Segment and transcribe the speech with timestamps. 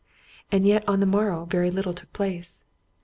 [0.51, 2.65] And yet on the morrow very little took place.